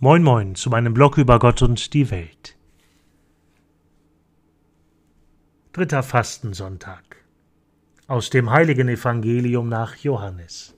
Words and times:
Moin 0.00 0.22
Moin 0.22 0.54
zu 0.54 0.70
meinem 0.70 0.94
Blog 0.94 1.18
über 1.18 1.40
Gott 1.40 1.60
und 1.60 1.92
die 1.92 2.08
Welt. 2.12 2.56
Dritter 5.72 6.04
Fastensonntag 6.04 7.02
aus 8.06 8.30
dem 8.30 8.48
heiligen 8.50 8.88
Evangelium 8.88 9.68
nach 9.68 9.96
Johannes. 9.96 10.76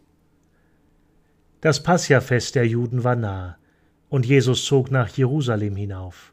Das 1.61 1.83
Passiafest 1.83 2.54
der 2.54 2.67
Juden 2.67 3.04
war 3.04 3.14
nahe, 3.14 3.56
und 4.09 4.25
Jesus 4.25 4.64
zog 4.64 4.91
nach 4.91 5.11
Jerusalem 5.11 5.77
hinauf. 5.77 6.32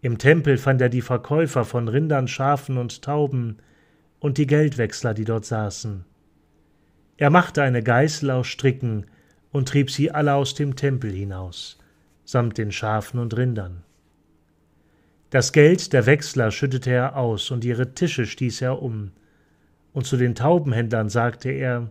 Im 0.00 0.16
Tempel 0.16 0.56
fand 0.56 0.80
er 0.80 0.88
die 0.88 1.02
Verkäufer 1.02 1.66
von 1.66 1.88
Rindern, 1.88 2.28
Schafen 2.28 2.78
und 2.78 3.02
Tauben 3.02 3.58
und 4.20 4.38
die 4.38 4.46
Geldwechsler, 4.46 5.12
die 5.12 5.26
dort 5.26 5.44
saßen. 5.44 6.06
Er 7.18 7.28
machte 7.28 7.62
eine 7.62 7.82
Geißel 7.82 8.30
aus 8.30 8.46
Stricken 8.46 9.04
und 9.54 9.68
trieb 9.68 9.88
sie 9.88 10.10
alle 10.10 10.34
aus 10.34 10.54
dem 10.54 10.74
Tempel 10.74 11.12
hinaus, 11.12 11.78
samt 12.24 12.58
den 12.58 12.72
Schafen 12.72 13.20
und 13.20 13.36
Rindern. 13.36 13.84
Das 15.30 15.52
Geld 15.52 15.92
der 15.92 16.06
Wechsler 16.06 16.50
schüttete 16.50 16.90
er 16.90 17.16
aus, 17.16 17.52
und 17.52 17.64
ihre 17.64 17.94
Tische 17.94 18.26
stieß 18.26 18.62
er 18.62 18.82
um, 18.82 19.12
und 19.92 20.06
zu 20.06 20.16
den 20.16 20.34
Taubenhändlern 20.34 21.08
sagte 21.08 21.50
er 21.50 21.88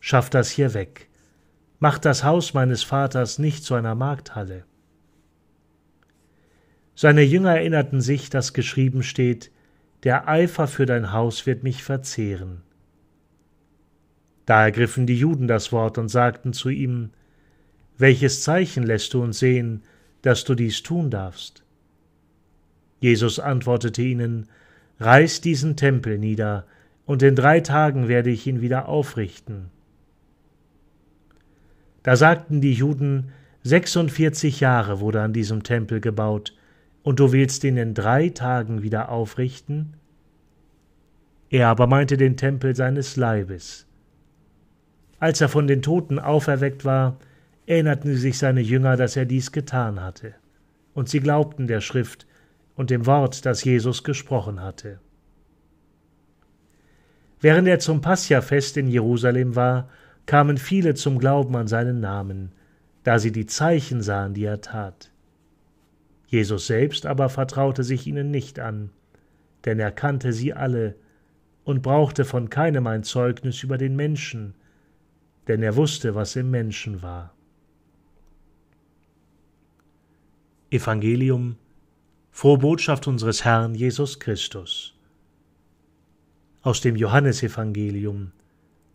Schafft 0.00 0.34
das 0.34 0.50
hier 0.50 0.74
weg, 0.74 1.08
macht 1.78 2.04
das 2.04 2.24
Haus 2.24 2.54
meines 2.54 2.82
Vaters 2.82 3.38
nicht 3.38 3.62
zu 3.62 3.74
einer 3.74 3.94
Markthalle. 3.94 4.64
Seine 6.96 7.22
Jünger 7.22 7.54
erinnerten 7.54 8.00
sich, 8.00 8.30
dass 8.30 8.52
geschrieben 8.52 9.04
steht, 9.04 9.52
der 10.02 10.26
Eifer 10.26 10.66
für 10.66 10.86
dein 10.86 11.12
Haus 11.12 11.46
wird 11.46 11.62
mich 11.62 11.84
verzehren. 11.84 12.62
Da 14.50 14.64
ergriffen 14.64 15.06
die 15.06 15.16
Juden 15.16 15.46
das 15.46 15.70
Wort 15.70 15.96
und 15.96 16.08
sagten 16.08 16.52
zu 16.52 16.70
ihm, 16.70 17.10
Welches 17.98 18.42
Zeichen 18.42 18.82
lässt 18.82 19.14
du 19.14 19.22
uns 19.22 19.38
sehen, 19.38 19.84
dass 20.22 20.42
du 20.42 20.56
dies 20.56 20.82
tun 20.82 21.08
darfst? 21.08 21.62
Jesus 22.98 23.38
antwortete 23.38 24.02
ihnen, 24.02 24.48
Reiß 24.98 25.40
diesen 25.40 25.76
Tempel 25.76 26.18
nieder, 26.18 26.66
und 27.06 27.22
in 27.22 27.36
drei 27.36 27.60
Tagen 27.60 28.08
werde 28.08 28.30
ich 28.30 28.44
ihn 28.44 28.60
wieder 28.60 28.88
aufrichten. 28.88 29.70
Da 32.02 32.16
sagten 32.16 32.60
die 32.60 32.72
Juden, 32.72 33.30
46 33.62 34.58
Jahre 34.58 34.98
wurde 34.98 35.22
an 35.22 35.32
diesem 35.32 35.62
Tempel 35.62 36.00
gebaut, 36.00 36.56
und 37.04 37.20
du 37.20 37.30
willst 37.30 37.62
ihn 37.62 37.76
in 37.76 37.94
drei 37.94 38.30
Tagen 38.30 38.82
wieder 38.82 39.10
aufrichten? 39.10 39.94
Er 41.50 41.68
aber 41.68 41.86
meinte 41.86 42.16
den 42.16 42.36
Tempel 42.36 42.74
seines 42.74 43.14
Leibes. 43.14 43.86
Als 45.20 45.40
er 45.40 45.48
von 45.50 45.66
den 45.66 45.82
Toten 45.82 46.18
auferweckt 46.18 46.84
war, 46.84 47.18
erinnerten 47.66 48.16
sich 48.16 48.38
seine 48.38 48.62
Jünger, 48.62 48.96
dass 48.96 49.16
er 49.16 49.26
dies 49.26 49.52
getan 49.52 50.02
hatte. 50.02 50.34
Und 50.94 51.08
sie 51.08 51.20
glaubten 51.20 51.66
der 51.66 51.82
Schrift 51.82 52.26
und 52.74 52.90
dem 52.90 53.06
Wort, 53.06 53.44
das 53.46 53.62
Jesus 53.62 54.02
gesprochen 54.02 54.62
hatte. 54.62 54.98
Während 57.40 57.68
er 57.68 57.78
zum 57.78 58.00
Passiafest 58.00 58.76
in 58.76 58.88
Jerusalem 58.88 59.54
war, 59.54 59.88
kamen 60.26 60.58
viele 60.58 60.94
zum 60.94 61.18
Glauben 61.18 61.54
an 61.54 61.68
seinen 61.68 62.00
Namen, 62.00 62.52
da 63.04 63.18
sie 63.18 63.32
die 63.32 63.46
Zeichen 63.46 64.02
sahen, 64.02 64.34
die 64.34 64.44
er 64.44 64.60
tat. 64.60 65.10
Jesus 66.26 66.66
selbst 66.66 67.06
aber 67.06 67.28
vertraute 67.28 67.82
sich 67.82 68.06
ihnen 68.06 68.30
nicht 68.30 68.58
an, 68.58 68.90
denn 69.64 69.78
er 69.78 69.90
kannte 69.90 70.32
sie 70.32 70.54
alle 70.54 70.94
und 71.64 71.82
brauchte 71.82 72.24
von 72.24 72.48
keinem 72.50 72.86
ein 72.86 73.02
Zeugnis 73.02 73.62
über 73.62 73.78
den 73.78 73.96
Menschen, 73.96 74.54
denn 75.48 75.62
er 75.62 75.76
wusste, 75.76 76.14
was 76.14 76.36
im 76.36 76.50
Menschen 76.50 77.02
war. 77.02 77.34
Evangelium 80.70 81.56
Frohe 82.30 82.58
Botschaft 82.58 83.06
unseres 83.06 83.44
Herrn 83.44 83.74
Jesus 83.74 84.18
Christus. 84.18 84.94
Aus 86.62 86.80
dem 86.80 86.96
Johannesevangelium, 86.96 88.32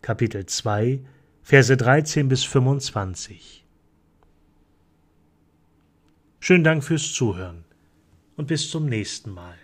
Kapitel 0.02 0.46
2, 0.46 1.00
Verse 1.42 1.76
13 1.76 2.28
bis 2.28 2.42
25. 2.44 3.64
Schönen 6.40 6.64
Dank 6.64 6.82
fürs 6.82 7.12
Zuhören 7.12 7.64
und 8.36 8.48
bis 8.48 8.68
zum 8.68 8.86
nächsten 8.86 9.30
Mal. 9.30 9.56